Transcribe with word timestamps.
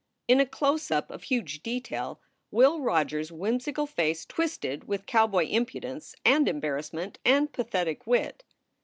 In 0.27 0.39
a 0.39 0.47
close 0.47 0.89
up 0.89 1.11
of 1.11 1.21
huge 1.25 1.61
detail, 1.61 2.19
Will 2.49 2.79
Rogers 2.81 3.27
s 3.27 3.31
whimsical 3.31 3.85
face 3.85 4.25
twisted 4.25 4.85
with 4.87 5.05
cowboy 5.05 5.45
impudence 5.45 6.15
and 6.25 6.47
embarrassment 6.49 7.19
and 7.23 7.53
pathetic 7.53 8.07
wit. 8.07 8.43